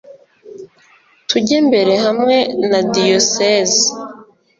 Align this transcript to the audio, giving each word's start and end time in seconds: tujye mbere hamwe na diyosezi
tujye 1.27 1.57
mbere 1.67 1.93
hamwe 2.05 2.35
na 2.69 2.79
diyosezi 2.95 3.87